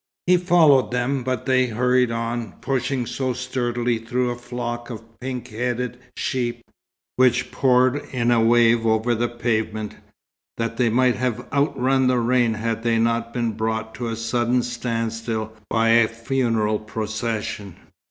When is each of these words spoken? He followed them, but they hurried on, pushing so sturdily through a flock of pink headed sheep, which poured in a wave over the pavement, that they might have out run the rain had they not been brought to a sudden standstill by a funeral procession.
He 0.25 0.35
followed 0.35 0.89
them, 0.89 1.21
but 1.23 1.45
they 1.45 1.67
hurried 1.67 2.09
on, 2.09 2.53
pushing 2.53 3.05
so 3.05 3.33
sturdily 3.33 3.99
through 3.99 4.31
a 4.31 4.35
flock 4.35 4.89
of 4.89 5.03
pink 5.19 5.49
headed 5.49 5.99
sheep, 6.17 6.63
which 7.17 7.51
poured 7.51 7.97
in 8.11 8.31
a 8.31 8.41
wave 8.41 8.83
over 8.87 9.13
the 9.13 9.29
pavement, 9.29 9.93
that 10.57 10.77
they 10.77 10.89
might 10.89 11.17
have 11.17 11.45
out 11.51 11.79
run 11.79 12.07
the 12.07 12.17
rain 12.17 12.55
had 12.55 12.81
they 12.81 12.97
not 12.97 13.31
been 13.31 13.51
brought 13.51 13.93
to 13.93 14.07
a 14.07 14.15
sudden 14.15 14.63
standstill 14.63 15.53
by 15.69 15.89
a 15.89 16.07
funeral 16.07 16.79
procession. 16.79 17.75